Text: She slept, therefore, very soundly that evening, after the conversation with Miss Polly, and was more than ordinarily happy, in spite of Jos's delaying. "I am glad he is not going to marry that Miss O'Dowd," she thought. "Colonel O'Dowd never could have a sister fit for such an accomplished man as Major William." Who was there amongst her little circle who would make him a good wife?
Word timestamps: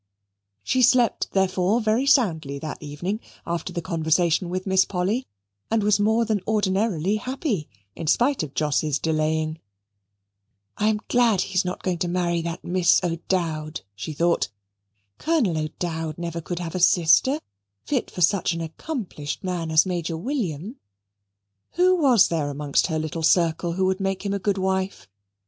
She 0.63 0.81
slept, 0.81 1.29
therefore, 1.33 1.79
very 1.79 2.07
soundly 2.07 2.57
that 2.57 2.81
evening, 2.81 3.19
after 3.45 3.71
the 3.71 3.83
conversation 3.83 4.49
with 4.49 4.65
Miss 4.65 4.83
Polly, 4.83 5.27
and 5.69 5.83
was 5.83 5.99
more 5.99 6.25
than 6.25 6.41
ordinarily 6.47 7.17
happy, 7.17 7.69
in 7.95 8.07
spite 8.07 8.41
of 8.41 8.55
Jos's 8.55 8.97
delaying. 8.97 9.59
"I 10.75 10.87
am 10.87 11.01
glad 11.07 11.41
he 11.41 11.53
is 11.53 11.63
not 11.63 11.83
going 11.83 11.99
to 11.99 12.07
marry 12.07 12.41
that 12.41 12.63
Miss 12.63 12.99
O'Dowd," 13.03 13.81
she 13.93 14.11
thought. 14.11 14.49
"Colonel 15.19 15.55
O'Dowd 15.59 16.17
never 16.17 16.41
could 16.41 16.57
have 16.57 16.73
a 16.73 16.79
sister 16.79 17.39
fit 17.85 18.09
for 18.09 18.21
such 18.21 18.53
an 18.53 18.61
accomplished 18.61 19.43
man 19.43 19.69
as 19.69 19.85
Major 19.85 20.17
William." 20.17 20.77
Who 21.73 21.95
was 21.95 22.29
there 22.29 22.49
amongst 22.49 22.87
her 22.87 22.97
little 22.97 23.21
circle 23.21 23.73
who 23.73 23.85
would 23.85 23.99
make 23.99 24.25
him 24.25 24.33
a 24.33 24.39
good 24.39 24.57
wife? 24.57 25.07